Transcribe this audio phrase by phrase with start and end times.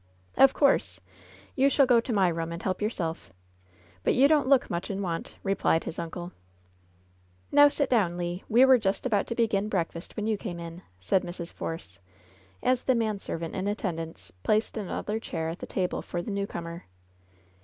[0.35, 0.99] ^^Of course!
[1.55, 3.31] You shall go to my room and help your self.
[4.03, 6.31] But you don't look much in want," replied his uncle.
[7.51, 8.39] "Now sit down, Le.
[8.49, 11.53] We were just about to begin breakfast when you came in," said Mrs.
[11.53, 11.99] Force,
[12.63, 16.85] as the manservant in attendance placed another chair at the table for the newcomer.